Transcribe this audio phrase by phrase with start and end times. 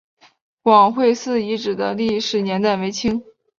[0.63, 3.23] 广惠寺遗址的历史年代为清。